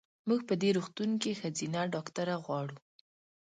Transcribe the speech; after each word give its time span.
مونږ 0.27 0.41
په 0.49 0.53
دې 0.61 0.69
روغتون 0.77 1.11
کې 1.21 1.37
ښځېنه 1.39 1.81
ډاکټره 1.93 2.35
غواړو. 2.45 2.77